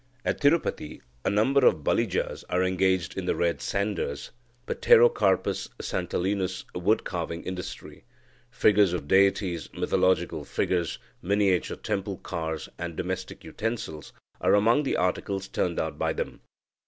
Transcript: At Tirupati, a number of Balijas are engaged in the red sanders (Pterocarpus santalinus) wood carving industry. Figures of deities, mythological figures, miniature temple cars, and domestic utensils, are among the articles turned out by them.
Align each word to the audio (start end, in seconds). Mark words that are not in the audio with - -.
At 0.25 0.41
Tirupati, 0.41 0.99
a 1.23 1.29
number 1.29 1.63
of 1.63 1.83
Balijas 1.83 2.43
are 2.49 2.63
engaged 2.63 3.15
in 3.15 3.25
the 3.25 3.35
red 3.35 3.61
sanders 3.61 4.31
(Pterocarpus 4.67 5.69
santalinus) 5.79 6.63
wood 6.73 7.03
carving 7.03 7.43
industry. 7.43 8.03
Figures 8.49 8.93
of 8.93 9.07
deities, 9.07 9.71
mythological 9.75 10.43
figures, 10.43 10.97
miniature 11.21 11.77
temple 11.77 12.17
cars, 12.17 12.67
and 12.79 12.95
domestic 12.95 13.43
utensils, 13.43 14.11
are 14.41 14.55
among 14.55 14.81
the 14.81 14.97
articles 14.97 15.47
turned 15.47 15.79
out 15.79 15.99
by 15.99 16.13
them. 16.13 16.41